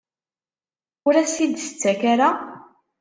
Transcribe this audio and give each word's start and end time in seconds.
Ur 1.07 1.13
as-t-id-tettak 1.15 2.01
ara? 2.13 2.29